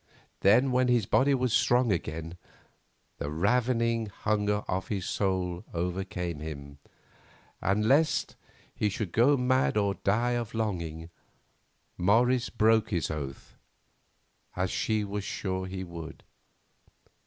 [0.39, 2.35] Then, when his body was strong again,
[3.19, 6.79] the ravening hunger of his soul overcame him,
[7.61, 8.35] and, lest
[8.73, 11.11] he should go mad or die of longing,
[11.99, 16.23] Morris broke his oath—as she was sure he would.